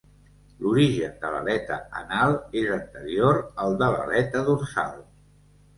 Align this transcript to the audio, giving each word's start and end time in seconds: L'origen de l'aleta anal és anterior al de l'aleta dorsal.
L'origen 0.61 1.13
de 1.25 1.29
l'aleta 1.35 1.77
anal 2.01 2.35
és 2.63 2.73
anterior 2.79 3.41
al 3.67 3.79
de 3.85 3.95
l'aleta 3.97 4.45
dorsal. 4.53 5.03